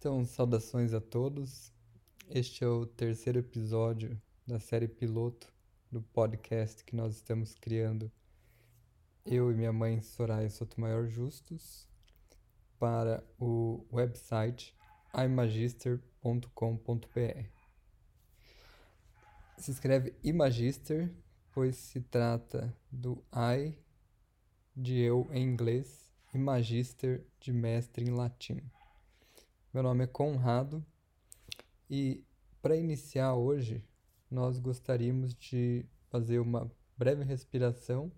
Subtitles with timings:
[0.00, 1.70] Então, saudações a todos.
[2.30, 5.52] Este é o terceiro episódio da série piloto
[5.92, 8.10] do podcast que nós estamos criando,
[9.26, 11.86] eu e minha mãe Soraya Sotomayor Justus,
[12.78, 14.74] para o website
[15.14, 17.44] imagister.com.br.
[19.58, 21.14] Se escreve imagister,
[21.52, 23.76] pois se trata do I
[24.74, 28.62] de eu em inglês e magister de mestre em latim.
[29.72, 30.84] Meu nome é Conrado
[31.88, 32.24] e
[32.60, 33.80] para iniciar hoje
[34.28, 38.10] nós gostaríamos de fazer uma breve respiração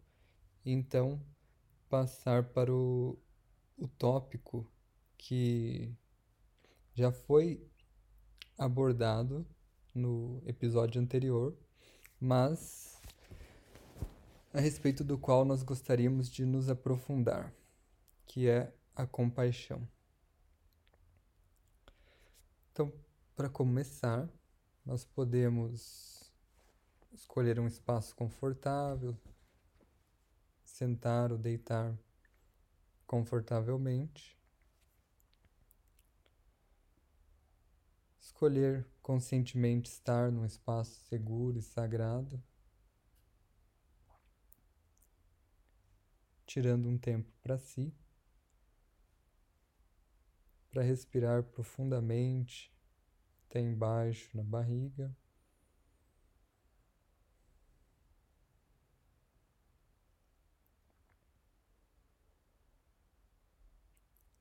[0.65, 1.20] e então
[1.91, 3.19] passar para o,
[3.77, 4.66] o tópico
[5.19, 5.95] que
[6.95, 7.71] já foi
[8.57, 9.46] abordado
[9.95, 11.55] no episódio anterior,
[12.19, 12.98] mas
[14.55, 17.52] a respeito do qual nós gostaríamos de nos aprofundar,
[18.24, 19.87] que é a compaixão.
[22.72, 22.90] Então,
[23.36, 24.26] para começar,
[24.82, 26.32] nós podemos
[27.12, 29.14] escolher um espaço confortável,
[30.64, 31.95] sentar ou deitar
[33.06, 34.38] confortavelmente.
[38.18, 42.42] Escolher conscientemente estar num espaço seguro e sagrado,
[46.46, 47.92] tirando um tempo para si
[50.73, 52.73] para respirar profundamente
[53.46, 55.14] até embaixo na barriga.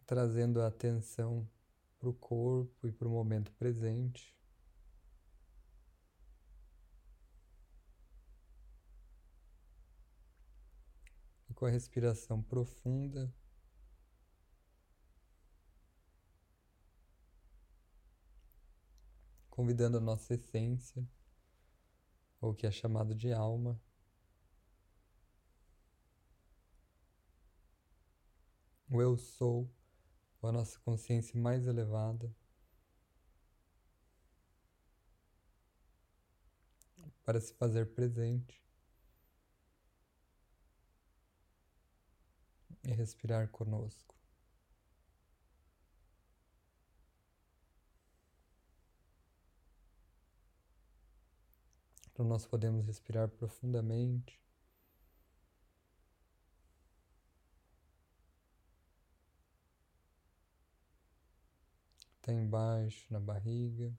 [0.06, 1.48] Trazendo a atenção
[2.00, 4.34] para o corpo e para o momento presente.
[11.50, 13.34] E com a respiração profunda,
[19.62, 21.08] convidando a nossa essência,
[22.42, 23.80] ou que é chamado de alma,
[28.90, 29.72] o eu sou,
[30.42, 32.36] ou a nossa consciência mais elevada,
[37.24, 38.60] para se fazer presente.
[42.84, 44.21] E respirar conosco.
[52.22, 54.40] Então nós podemos respirar profundamente.
[62.22, 63.92] Até embaixo na barriga.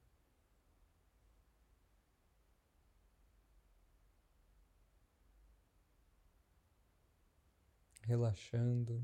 [8.06, 9.02] Relaxando.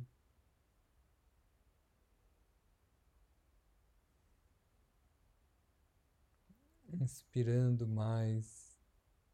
[6.93, 8.68] Inspirando mais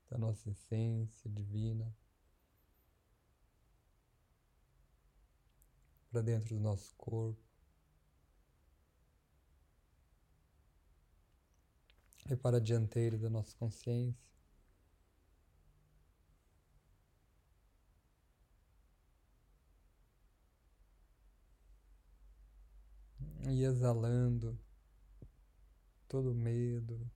[0.08, 1.94] da nossa essência divina
[6.14, 7.42] para dentro do nosso corpo.
[12.30, 14.24] E para a dianteira da nossa consciência.
[23.46, 24.56] E exalando
[26.08, 27.10] todo medo,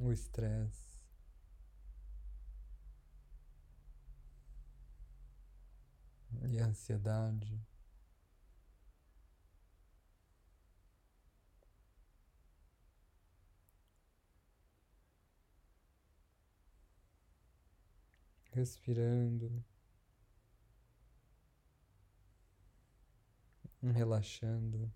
[0.00, 0.98] o estresse.
[6.48, 7.60] E a ansiedade.
[18.52, 19.64] Respirando,
[23.82, 24.90] relaxando.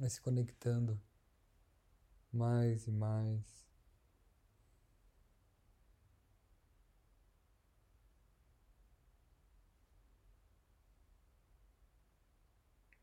[0.00, 0.98] Vai se conectando
[2.32, 3.68] mais e mais.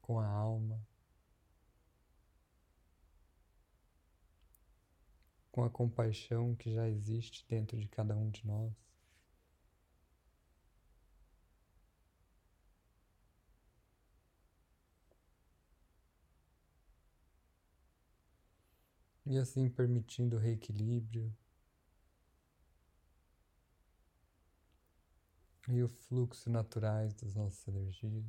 [0.02, 0.82] Com a alma,
[5.52, 8.87] com a compaixão que já existe dentro de cada um de nós.
[19.30, 21.32] e assim permitindo o reequilíbrio
[25.70, 28.26] e o fluxo naturais das nossas energias.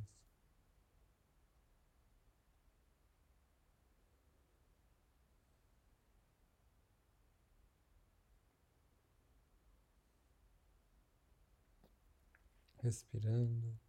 [12.83, 13.88] Respirando.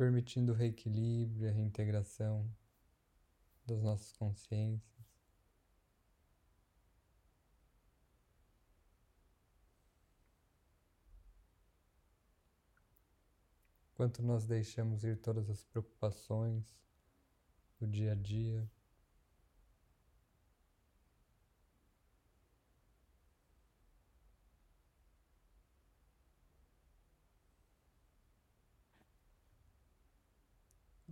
[0.00, 2.50] Permitindo o reequilíbrio, a reintegração
[3.66, 5.06] das nossas consciências.
[13.92, 16.74] Quanto nós deixamos ir todas as preocupações
[17.78, 18.66] do dia a dia.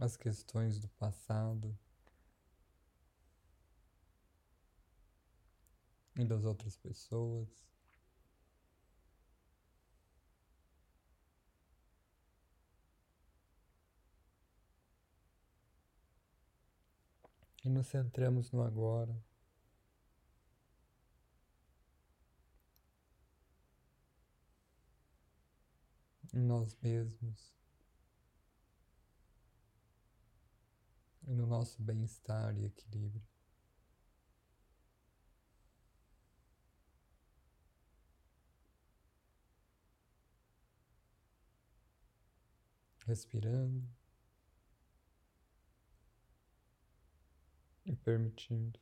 [0.01, 1.77] As questões do passado
[6.17, 7.69] e das outras pessoas.
[17.65, 19.15] e nos centramos no agora.
[26.33, 27.58] Em nós mesmos
[31.29, 33.23] e no nosso bem-estar e equilíbrio.
[43.07, 43.89] Respirando.
[47.89, 48.79] e permitindo.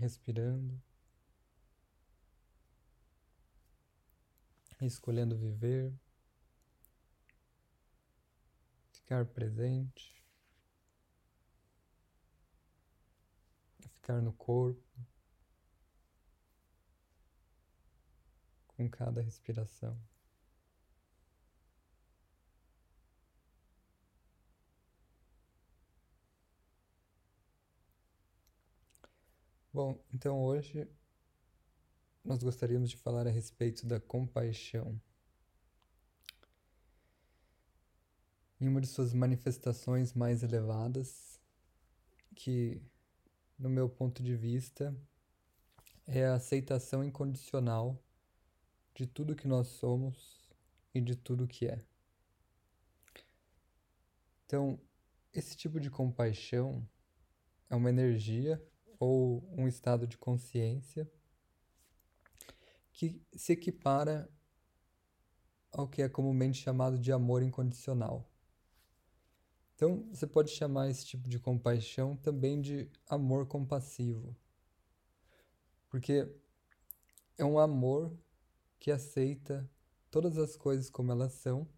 [0.00, 0.80] Respirando,
[4.80, 5.92] escolhendo viver,
[8.92, 10.22] ficar presente,
[13.94, 14.82] ficar no corpo.
[18.76, 19.98] com cada respiração.
[29.72, 30.88] Bom, então hoje
[32.24, 34.98] nós gostaríamos de falar a respeito da compaixão.
[38.58, 41.38] Em uma de suas manifestações mais elevadas,
[42.34, 42.80] que,
[43.58, 44.96] no meu ponto de vista,
[46.06, 48.02] é a aceitação incondicional
[48.94, 50.48] de tudo que nós somos
[50.94, 51.84] e de tudo que é.
[54.46, 54.80] Então,
[55.32, 56.88] esse tipo de compaixão
[57.68, 58.62] é uma energia
[58.98, 61.10] ou um estado de consciência
[62.94, 64.30] que se equipara
[65.72, 68.30] ao que é comumente chamado de amor incondicional.
[69.74, 74.34] Então, você pode chamar esse tipo de compaixão também de amor compassivo.
[75.90, 76.32] Porque
[77.36, 78.16] é um amor
[78.78, 79.68] que aceita
[80.08, 81.68] todas as coisas como elas são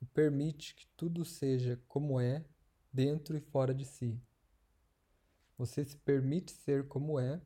[0.00, 2.44] e permite que tudo seja como é
[2.92, 4.22] dentro e fora de si.
[5.58, 7.42] Você se permite ser como é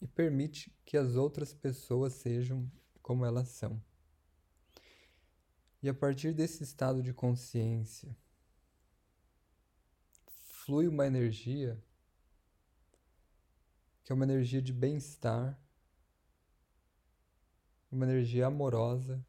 [0.00, 2.70] e permite que as outras pessoas sejam
[3.02, 3.82] como elas são.
[5.82, 8.16] E a partir desse estado de consciência,
[10.64, 11.82] flui uma energia
[14.02, 15.58] que é uma energia de bem-estar
[17.90, 19.24] uma energia amorosa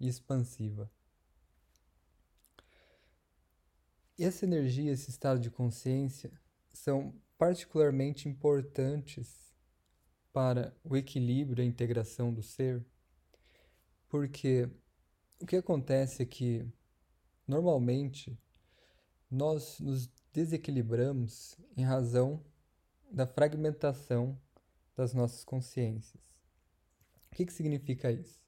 [0.00, 0.90] e expansiva.
[4.18, 6.32] E essa energia, esse estado de consciência,
[6.72, 9.45] são particularmente importantes
[10.36, 12.84] para o equilíbrio e a integração do ser,
[14.06, 14.68] porque
[15.40, 16.62] o que acontece é que,
[17.48, 18.38] normalmente,
[19.30, 22.44] nós nos desequilibramos em razão
[23.10, 24.38] da fragmentação
[24.94, 26.22] das nossas consciências.
[27.32, 28.38] O que, que significa isso?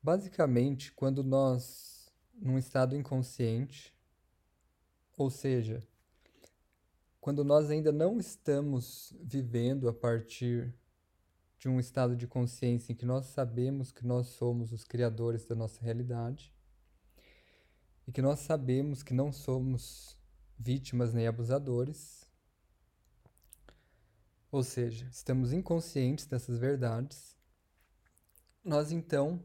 [0.00, 3.92] Basicamente, quando nós, num estado inconsciente,
[5.18, 5.82] ou seja,
[7.26, 10.72] quando nós ainda não estamos vivendo a partir
[11.58, 15.56] de um estado de consciência em que nós sabemos que nós somos os criadores da
[15.56, 16.54] nossa realidade
[18.06, 20.16] e que nós sabemos que não somos
[20.56, 22.30] vítimas nem abusadores,
[24.52, 27.36] ou seja, estamos inconscientes dessas verdades
[28.62, 29.42] nós então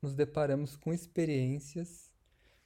[0.00, 2.10] nos deparamos com experiências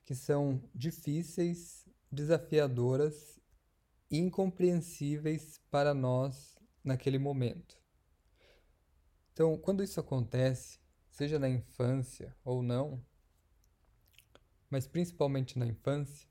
[0.04, 3.41] que são difíceis, desafiadoras
[4.12, 6.54] incompreensíveis para nós
[6.84, 7.80] naquele momento.
[9.32, 10.78] Então, quando isso acontece,
[11.10, 13.02] seja na infância ou não,
[14.68, 16.28] mas principalmente na infância,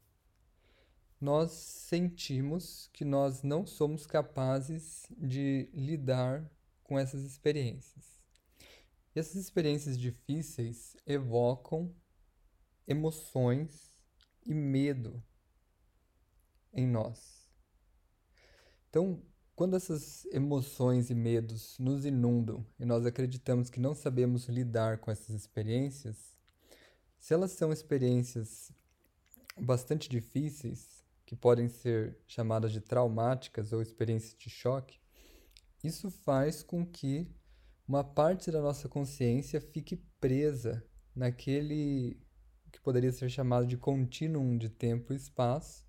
[1.19, 6.50] nós sentimos que nós não somos capazes de lidar
[6.83, 8.19] com essas experiências.
[9.15, 11.93] E essas experiências difíceis evocam
[12.88, 13.95] emoções
[14.45, 15.23] e medo
[16.73, 17.40] em nós.
[18.91, 19.24] Então,
[19.55, 25.10] quando essas emoções e medos nos inundam e nós acreditamos que não sabemos lidar com
[25.10, 26.38] essas experiências,
[27.17, 28.69] se elas são experiências
[29.57, 35.00] bastante difíceis, que podem ser chamadas de traumáticas ou experiências de choque,
[35.81, 37.33] isso faz com que
[37.88, 40.83] uma parte da nossa consciência fique presa
[41.15, 42.19] naquele
[42.69, 45.86] que poderia ser chamado de contínuo de tempo e espaço.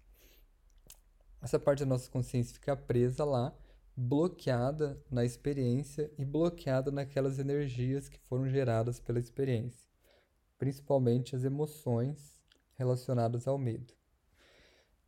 [1.42, 3.52] Essa parte da nossa consciência fica presa lá,
[3.96, 9.88] bloqueada na experiência e bloqueada naquelas energias que foram geradas pela experiência,
[10.56, 12.40] principalmente as emoções
[12.74, 13.92] relacionadas ao medo.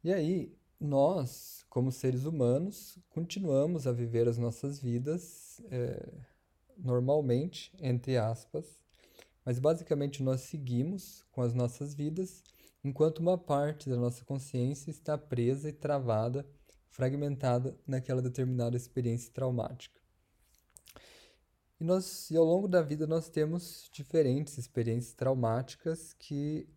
[0.03, 6.13] E aí, nós, como seres humanos, continuamos a viver as nossas vidas é,
[6.77, 8.83] normalmente, entre aspas,
[9.45, 12.43] mas basicamente nós seguimos com as nossas vidas
[12.85, 16.47] enquanto uma parte da nossa consciência está presa e travada,
[16.91, 19.99] fragmentada naquela determinada experiência traumática.
[21.81, 26.69] E, nós, e ao longo da vida nós temos diferentes experiências traumáticas que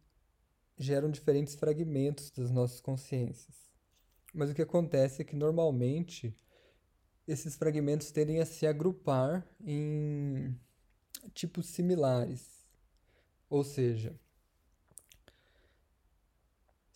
[0.78, 3.56] geram diferentes fragmentos das nossas consciências.
[4.34, 6.36] Mas o que acontece é que normalmente
[7.28, 10.58] esses fragmentos tendem a se agrupar em
[11.34, 12.66] tipos similares.
[13.50, 14.18] Ou seja,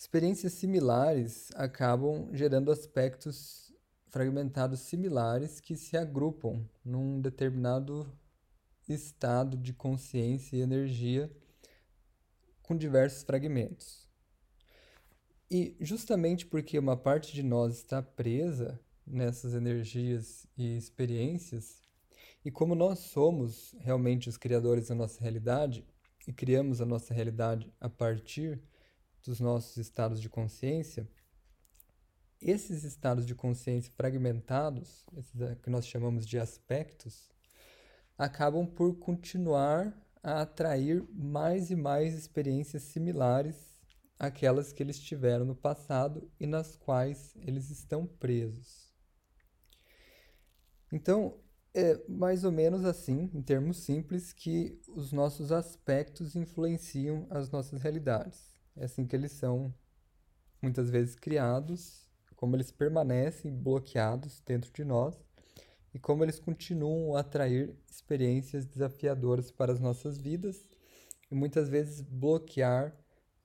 [0.02, 3.72] experiências similares acabam gerando aspectos
[4.10, 8.12] fragmentados similares que se agrupam num determinado
[8.90, 11.32] estado de consciência e energia
[12.64, 14.10] com diversos fragmentos.
[15.52, 21.80] E justamente porque uma parte de nós está presa nessas energias e experiências,
[22.44, 25.86] e como nós somos realmente os criadores da nossa realidade,
[26.28, 28.60] e criamos a nossa realidade a partir
[29.24, 31.08] dos nossos estados de consciência,
[32.42, 37.30] esses estados de consciência fragmentados, esses que nós chamamos de aspectos,
[38.18, 43.80] acabam por continuar a atrair mais e mais experiências similares
[44.18, 48.92] àquelas que eles tiveram no passado e nas quais eles estão presos.
[50.92, 51.40] Então,
[51.74, 57.82] é mais ou menos assim, em termos simples, que os nossos aspectos influenciam as nossas
[57.82, 58.51] realidades.
[58.76, 59.74] É assim que eles são
[60.62, 65.16] muitas vezes criados, como eles permanecem bloqueados dentro de nós
[65.94, 70.66] e como eles continuam a atrair experiências desafiadoras para as nossas vidas
[71.30, 72.96] e muitas vezes bloquear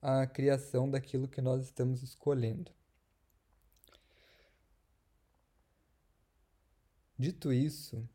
[0.01, 2.71] a criação daquilo que nós estamos escolhendo.
[7.19, 8.07] Dito isso,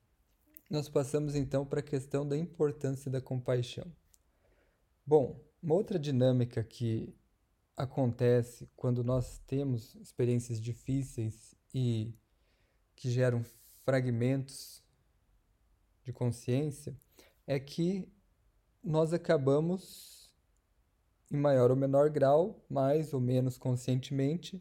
[0.70, 3.92] nós passamos então para a questão da importância da compaixão.
[5.04, 7.14] Bom, uma outra dinâmica que
[7.76, 12.12] acontece quando nós temos experiências difíceis e
[12.96, 13.44] que geram
[13.84, 14.82] fragmentos
[16.04, 16.96] de consciência
[17.46, 18.08] é que
[18.82, 20.30] nós acabamos,
[21.30, 24.60] em maior ou menor grau, mais ou menos conscientemente,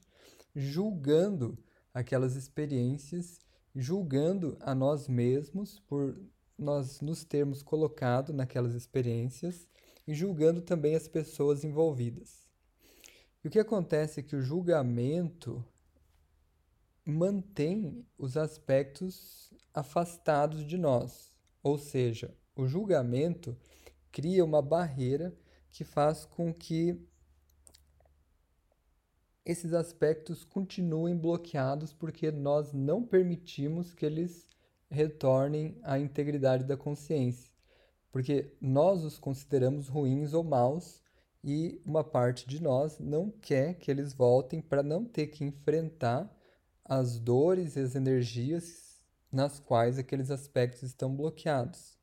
[0.55, 1.58] julgando
[1.93, 3.41] aquelas experiências
[3.75, 6.20] julgando a nós mesmos por
[6.58, 9.67] nós nos termos colocado naquelas experiências
[10.08, 12.48] e julgando também as pessoas envolvidas.
[13.43, 15.63] E o que acontece é que o julgamento
[17.05, 23.58] mantém os aspectos afastados de nós, ou seja, o julgamento
[24.12, 25.36] cria uma barreira
[25.70, 27.00] que faz com que
[29.43, 34.48] esses aspectos continuem bloqueados porque nós não permitimos que eles
[34.89, 37.50] retornem à integridade da consciência.
[38.12, 41.01] Porque nós os consideramos ruins ou maus
[41.44, 46.30] e uma parte de nós não quer que eles voltem para não ter que enfrentar
[46.84, 49.01] as dores e as energias
[49.32, 51.98] nas quais aqueles aspectos estão bloqueados.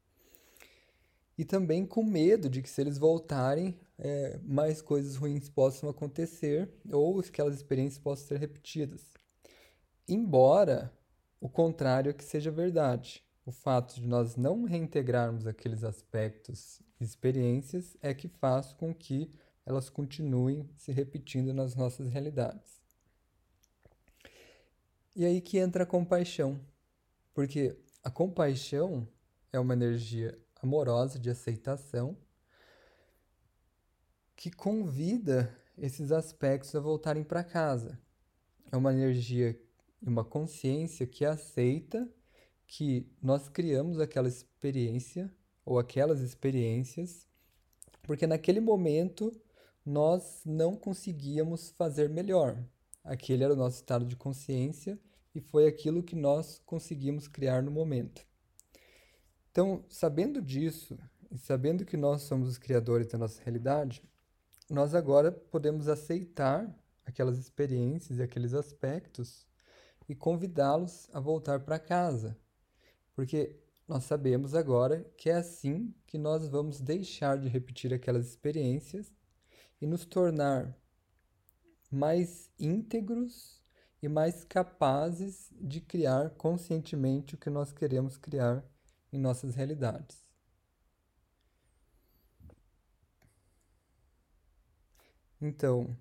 [1.36, 6.68] E também com medo de que se eles voltarem, é, mais coisas ruins possam acontecer
[6.90, 9.04] ou aquelas experiências possam ser repetidas.
[10.08, 10.92] Embora
[11.40, 13.22] o contrário é que seja verdade.
[13.48, 19.32] O fato de nós não reintegrarmos aqueles aspectos e experiências é que faz com que
[19.64, 22.78] elas continuem se repetindo nas nossas realidades.
[25.16, 26.60] E aí que entra a compaixão,
[27.32, 27.74] porque
[28.04, 29.08] a compaixão
[29.50, 32.18] é uma energia amorosa de aceitação
[34.36, 37.98] que convida esses aspectos a voltarem para casa.
[38.70, 39.58] É uma energia
[40.02, 42.06] e uma consciência que aceita
[42.68, 45.34] que nós criamos aquela experiência
[45.64, 47.26] ou aquelas experiências,
[48.02, 49.32] porque naquele momento
[49.84, 52.62] nós não conseguíamos fazer melhor.
[53.02, 55.00] Aquele era o nosso estado de consciência
[55.34, 58.24] e foi aquilo que nós conseguimos criar no momento.
[59.50, 60.98] Então, sabendo disso
[61.30, 64.02] e sabendo que nós somos os criadores da nossa realidade,
[64.68, 66.68] nós agora podemos aceitar
[67.06, 69.46] aquelas experiências e aqueles aspectos
[70.06, 72.36] e convidá-los a voltar para casa.
[73.18, 73.58] Porque
[73.88, 79.12] nós sabemos agora que é assim que nós vamos deixar de repetir aquelas experiências
[79.80, 80.72] e nos tornar
[81.90, 83.60] mais íntegros
[84.00, 88.64] e mais capazes de criar conscientemente o que nós queremos criar
[89.12, 90.30] em nossas realidades.
[95.40, 95.98] Então,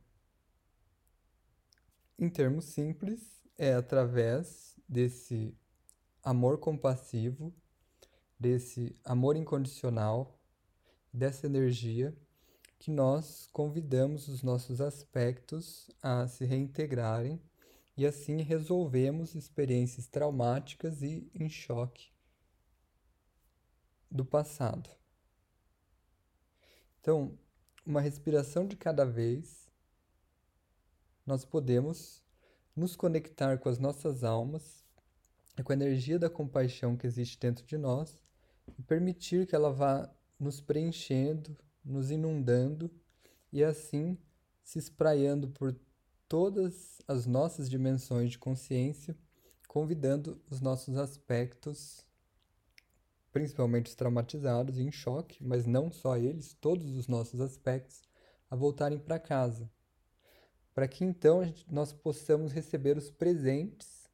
[2.20, 5.58] em termos simples, é através desse
[6.28, 7.56] amor compassivo,
[8.38, 10.38] desse amor incondicional,
[11.14, 12.14] dessa energia
[12.78, 17.42] que nós convidamos os nossos aspectos a se reintegrarem
[17.96, 22.12] e assim resolvemos experiências traumáticas e em choque
[24.12, 24.90] do passado.
[27.00, 27.40] Então,
[27.86, 29.72] uma respiração de cada vez,
[31.26, 32.22] nós podemos
[32.76, 34.86] nos conectar com as nossas almas
[35.58, 38.18] e com a energia da compaixão que existe dentro de nós
[38.78, 40.10] e permitir que ela vá
[40.40, 42.92] nos preenchendo, nos inundando
[43.52, 44.18] e assim
[44.64, 45.76] se espraiando por
[46.28, 49.18] todas as nossas dimensões de consciência,
[49.68, 52.06] convidando os nossos aspectos,
[53.32, 58.02] principalmente os traumatizados e em choque, mas não só eles, todos os nossos aspectos,
[58.50, 59.70] a voltarem para casa.
[60.74, 64.07] Para que então nós possamos receber os presentes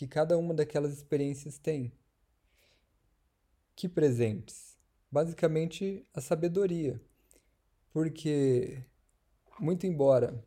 [0.00, 1.92] que cada uma daquelas experiências tem.
[3.76, 4.78] Que presentes?
[5.12, 6.98] Basicamente, a sabedoria
[7.92, 8.82] porque,
[9.58, 10.42] muito embora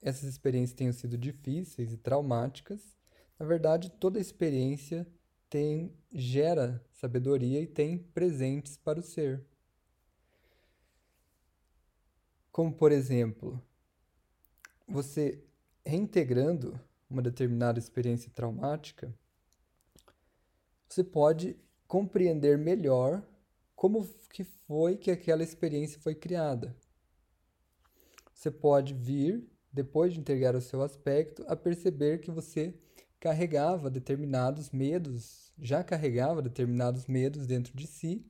[0.00, 2.96] essas experiências tenham sido difíceis e traumáticas,
[3.38, 5.06] na verdade toda experiência
[5.50, 9.44] tem gera sabedoria e tem presentes para o ser.
[12.50, 13.62] Como por exemplo,
[14.88, 15.44] você
[15.84, 16.80] reintegrando
[17.14, 19.14] uma determinada experiência traumática,
[20.88, 23.22] você pode compreender melhor
[23.74, 26.76] como que foi que aquela experiência foi criada.
[28.32, 32.74] Você pode vir, depois de integrar o seu aspecto, a perceber que você
[33.18, 38.26] carregava determinados medos, já carregava determinados medos dentro de si,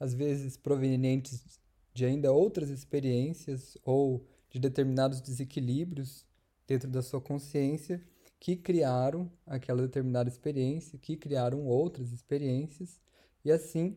[0.00, 1.60] às vezes provenientes
[1.94, 6.25] de ainda outras experiências ou de determinados desequilíbrios
[6.66, 8.02] dentro da sua consciência
[8.38, 13.00] que criaram aquela determinada experiência, que criaram outras experiências,
[13.44, 13.96] e assim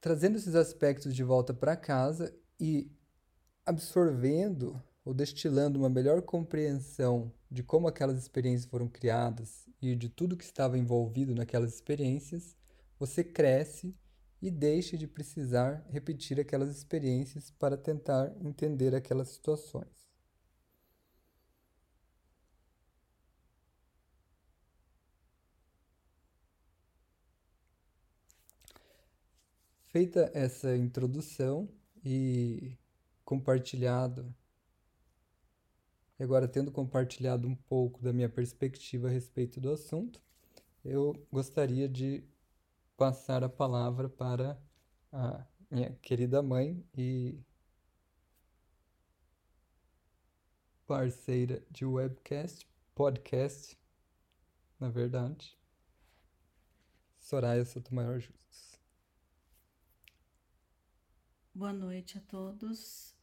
[0.00, 2.90] trazendo esses aspectos de volta para casa e
[3.64, 10.36] absorvendo ou destilando uma melhor compreensão de como aquelas experiências foram criadas e de tudo
[10.36, 12.56] que estava envolvido naquelas experiências,
[12.98, 13.94] você cresce
[14.40, 20.01] e deixa de precisar repetir aquelas experiências para tentar entender aquelas situações.
[29.92, 31.68] Feita essa introdução
[32.02, 32.78] e
[33.26, 34.34] compartilhado,
[36.18, 40.18] e agora tendo compartilhado um pouco da minha perspectiva a respeito do assunto,
[40.82, 42.24] eu gostaria de
[42.96, 44.58] passar a palavra para
[45.12, 47.38] a minha querida mãe e
[50.86, 53.78] parceira de webcast, podcast,
[54.80, 55.54] na verdade,
[57.18, 58.71] Soraya Sotomayor Justus.
[61.54, 63.14] Boa noite a todos.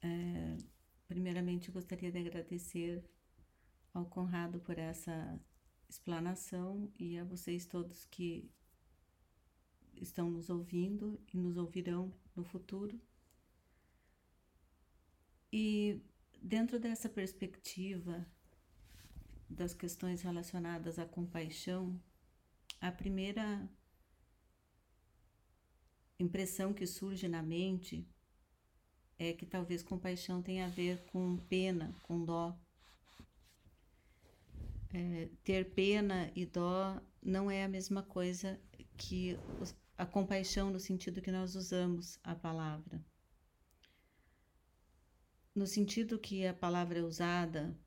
[0.00, 0.56] É,
[1.06, 3.04] primeiramente, gostaria de agradecer
[3.92, 5.38] ao Conrado por essa
[5.86, 8.50] explanação e a vocês todos que
[9.94, 12.98] estão nos ouvindo e nos ouvirão no futuro.
[15.52, 16.00] E
[16.40, 18.26] dentro dessa perspectiva
[19.46, 22.00] das questões relacionadas à compaixão,
[22.80, 23.68] a primeira
[26.22, 28.06] impressão que surge na mente
[29.18, 32.58] é que talvez compaixão tenha a ver com pena, com dó.
[34.94, 38.60] É, ter pena e dó não é a mesma coisa
[38.96, 39.38] que
[39.96, 43.04] a compaixão no sentido que nós usamos a palavra.
[45.54, 47.78] No sentido que a palavra é usada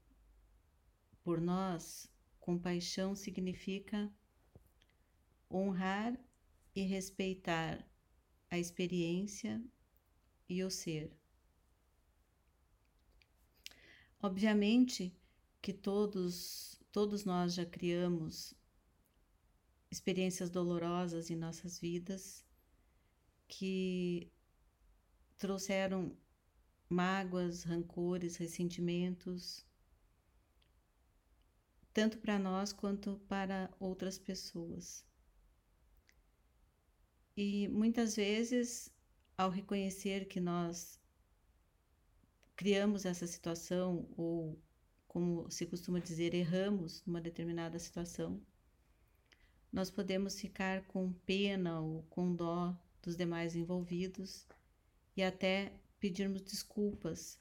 [1.23, 2.07] por nós,
[2.39, 4.11] compaixão significa
[5.49, 6.17] honrar
[6.75, 7.83] e respeitar
[8.49, 9.63] a experiência
[10.47, 11.11] e o ser.
[14.21, 15.15] Obviamente
[15.61, 18.53] que todos, todos nós já criamos
[19.91, 22.45] experiências dolorosas em nossas vidas
[23.47, 24.31] que
[25.37, 26.17] trouxeram
[26.89, 29.65] mágoas, rancores, ressentimentos,
[31.93, 35.05] tanto para nós quanto para outras pessoas.
[37.37, 38.89] E muitas vezes,
[39.37, 40.99] ao reconhecer que nós
[42.55, 44.57] criamos essa situação, ou
[45.07, 48.41] como se costuma dizer, erramos numa determinada situação,
[49.71, 54.47] nós podemos ficar com pena ou com dó dos demais envolvidos
[55.17, 57.37] e até pedirmos desculpas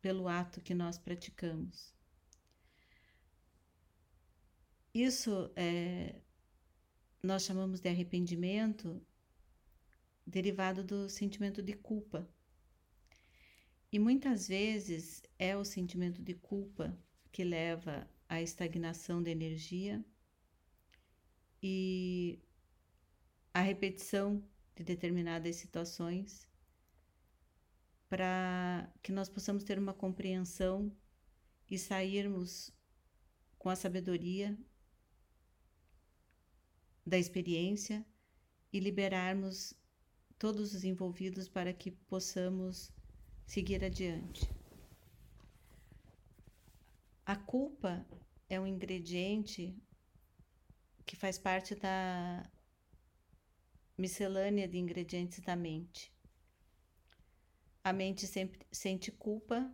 [0.00, 1.92] pelo ato que nós praticamos.
[4.94, 6.20] Isso é,
[7.22, 9.00] nós chamamos de arrependimento
[10.26, 12.28] derivado do sentimento de culpa.
[13.92, 16.96] E muitas vezes é o sentimento de culpa
[17.32, 20.04] que leva à estagnação da energia
[21.62, 22.38] e
[23.52, 24.42] à repetição
[24.76, 26.48] de determinadas situações
[28.08, 30.92] para que nós possamos ter uma compreensão
[31.68, 32.72] e sairmos
[33.58, 34.58] com a sabedoria
[37.06, 38.04] da experiência
[38.72, 39.74] e liberarmos
[40.38, 42.92] todos os envolvidos para que possamos
[43.46, 44.48] seguir adiante.
[47.26, 48.06] A culpa
[48.48, 49.76] é um ingrediente
[51.04, 52.50] que faz parte da
[53.98, 56.12] miscelânea de ingredientes da mente.
[57.84, 59.72] A mente sempre sente culpa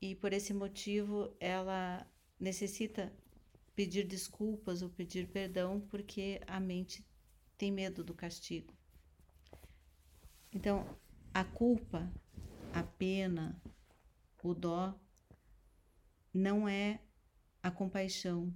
[0.00, 2.06] e por esse motivo ela
[2.38, 3.12] necessita
[3.80, 7.02] pedir desculpas ou pedir perdão porque a mente
[7.56, 8.74] tem medo do castigo.
[10.52, 10.86] Então,
[11.32, 12.12] a culpa,
[12.74, 13.58] a pena,
[14.42, 14.94] o dó
[16.30, 17.00] não é
[17.62, 18.54] a compaixão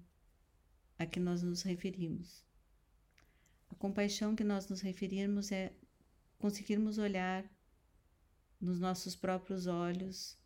[0.99, 2.45] a que nós nos referimos.
[3.71, 5.73] A compaixão que nós nos referimos é
[6.37, 7.51] conseguirmos olhar
[8.61, 10.37] nos nossos próprios olhos,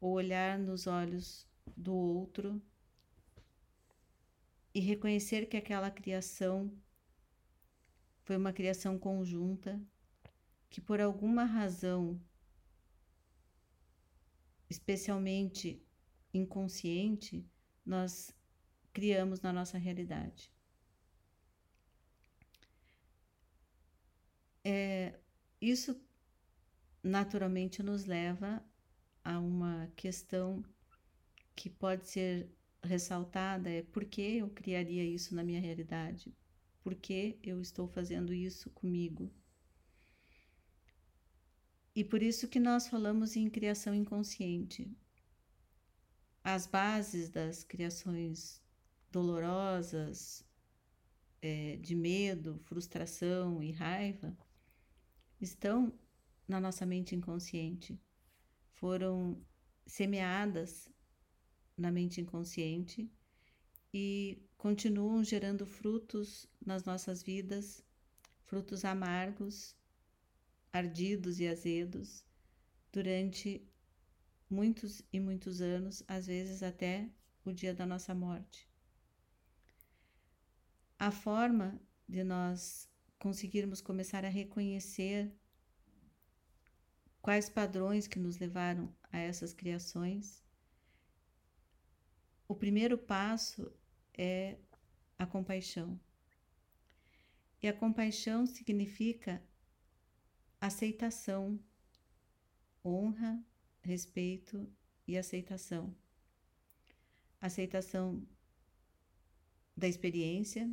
[0.00, 1.46] ou olhar nos olhos
[1.76, 2.62] do outro
[4.74, 6.72] e reconhecer que aquela criação
[8.24, 9.80] foi uma criação conjunta,
[10.70, 12.20] que por alguma razão,
[14.70, 15.84] especialmente
[16.32, 17.46] inconsciente,
[17.84, 18.34] nós
[18.92, 20.50] criamos na nossa realidade.
[24.64, 25.18] É,
[25.60, 26.00] isso
[27.02, 28.64] naturalmente nos leva
[29.24, 30.64] a uma questão
[31.54, 32.48] que pode ser
[32.82, 36.34] ressaltada é por que eu criaria isso na minha realidade?
[36.82, 39.30] Por que eu estou fazendo isso comigo?
[41.94, 44.90] E por isso que nós falamos em criação inconsciente.
[46.42, 48.60] As bases das criações
[49.10, 50.44] dolorosas,
[51.40, 54.36] é, de medo, frustração e raiva,
[55.40, 55.92] estão
[56.48, 58.00] na nossa mente inconsciente.
[58.70, 59.40] Foram
[59.86, 60.91] semeadas
[61.76, 63.10] na mente inconsciente
[63.92, 67.84] e continuam gerando frutos nas nossas vidas,
[68.44, 69.76] frutos amargos,
[70.72, 72.24] ardidos e azedos,
[72.90, 73.66] durante
[74.48, 77.10] muitos e muitos anos, às vezes até
[77.44, 78.68] o dia da nossa morte.
[80.98, 85.34] A forma de nós conseguirmos começar a reconhecer
[87.20, 90.41] quais padrões que nos levaram a essas criações
[92.52, 93.72] o primeiro passo
[94.12, 94.58] é
[95.18, 95.98] a compaixão.
[97.62, 99.42] E a compaixão significa
[100.60, 101.58] aceitação,
[102.84, 103.42] honra,
[103.80, 104.70] respeito
[105.08, 105.96] e aceitação.
[107.40, 108.22] Aceitação
[109.74, 110.70] da experiência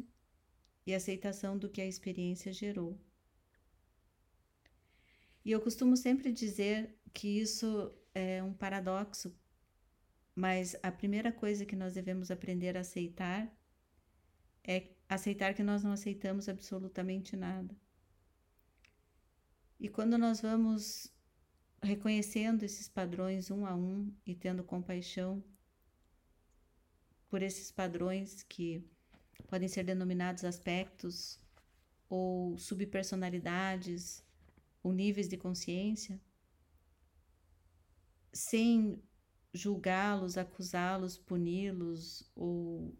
[0.85, 2.99] e aceitação do que a experiência gerou.
[5.45, 9.33] E eu costumo sempre dizer que isso é um paradoxo
[10.39, 13.53] mas a primeira coisa que nós devemos aprender a aceitar
[14.63, 17.75] é aceitar que nós não aceitamos absolutamente nada.
[19.77, 21.11] E quando nós vamos
[21.83, 25.43] reconhecendo esses padrões um a um e tendo compaixão
[27.27, 28.81] por esses padrões que
[29.45, 31.37] podem ser denominados aspectos
[32.07, 34.23] ou subpersonalidades
[34.81, 36.17] ou níveis de consciência,
[38.31, 39.03] sem
[39.53, 42.97] julgá-los, acusá-los, puni-los ou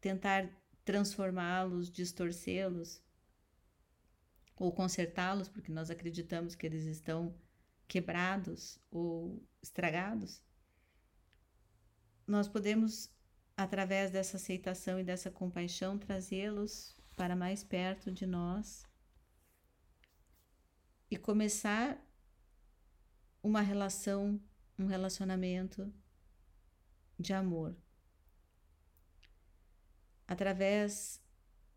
[0.00, 0.50] tentar
[0.84, 3.00] transformá-los, distorcê-los
[4.56, 7.34] ou consertá-los, porque nós acreditamos que eles estão
[7.88, 10.42] quebrados ou estragados,
[12.26, 13.10] nós podemos,
[13.56, 18.86] através dessa aceitação e dessa compaixão, trazê-los para mais perto de nós
[21.10, 22.00] e começar
[23.42, 24.40] uma relação,
[24.82, 25.92] um relacionamento
[27.18, 27.76] de amor.
[30.26, 31.22] Através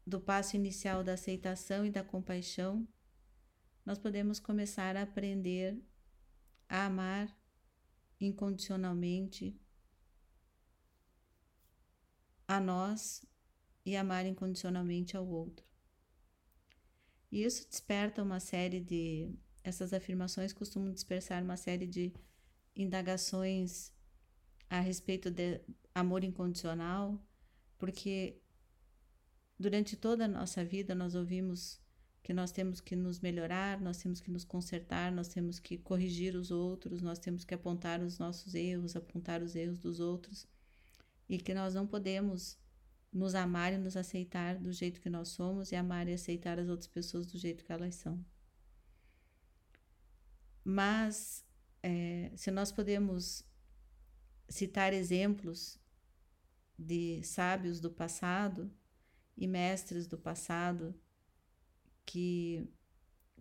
[0.06, 2.88] do passo inicial da aceitação e da compaixão,
[3.86, 5.80] nós podemos começar a aprender
[6.68, 7.36] a amar
[8.20, 9.60] incondicionalmente
[12.48, 13.26] a nós
[13.86, 15.66] e amar incondicionalmente ao outro.
[17.32, 19.34] E isso desperta uma série de.
[19.64, 22.14] Essas afirmações costumam dispersar uma série de
[22.76, 23.92] indagações
[24.70, 25.62] a respeito de
[25.94, 27.24] amor incondicional,
[27.78, 28.42] porque
[29.58, 31.80] durante toda a nossa vida nós ouvimos
[32.22, 36.36] que nós temos que nos melhorar, nós temos que nos consertar, nós temos que corrigir
[36.36, 40.48] os outros, nós temos que apontar os nossos erros, apontar os erros dos outros,
[41.30, 42.58] e que nós não podemos
[43.14, 46.68] nos amar e nos aceitar do jeito que nós somos e amar e aceitar as
[46.68, 48.20] outras pessoas do jeito que elas são.
[50.64, 51.45] Mas,
[51.88, 53.46] é, se nós podemos
[54.50, 55.80] citar exemplos
[56.80, 58.74] de sábios do passado
[59.38, 61.00] e mestres do passado
[62.04, 62.68] que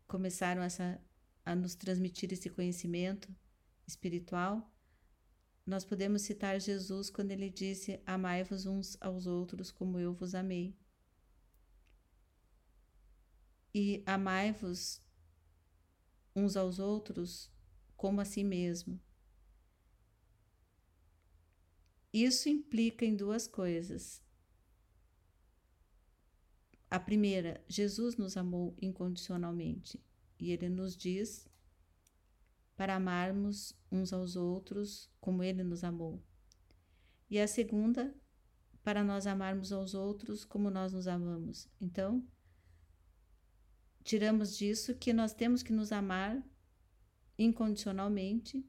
[0.06, 1.00] começaram essa,
[1.42, 3.34] a nos transmitir esse conhecimento
[3.86, 4.70] espiritual,
[5.64, 10.76] nós podemos citar Jesus quando ele disse: Amai-vos uns aos outros como eu vos amei.
[13.74, 15.02] E amai-vos
[16.36, 17.53] uns aos outros
[17.96, 19.00] como a si mesmo.
[22.12, 24.22] Isso implica em duas coisas.
[26.90, 30.00] A primeira, Jesus nos amou incondicionalmente
[30.38, 31.48] e ele nos diz
[32.76, 36.22] para amarmos uns aos outros como Ele nos amou.
[37.30, 38.14] E a segunda,
[38.82, 41.68] para nós amarmos aos outros como nós nos amamos.
[41.80, 42.26] Então,
[44.02, 46.42] tiramos disso que nós temos que nos amar
[47.38, 48.64] incondicionalmente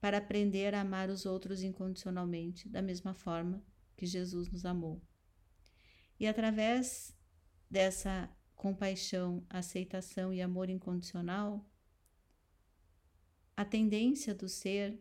[0.00, 3.64] para aprender a amar os outros incondicionalmente, da mesma forma
[3.96, 5.00] que Jesus nos amou.
[6.18, 7.16] E através
[7.70, 11.64] dessa compaixão, aceitação e amor incondicional,
[13.56, 15.00] a tendência do ser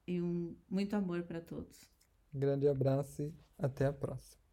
[0.05, 1.89] e um muito amor para todos.
[2.34, 4.44] Grande abraço e até a próxima.